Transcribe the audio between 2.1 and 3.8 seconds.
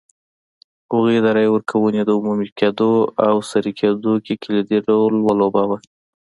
عمومي کېدو او سري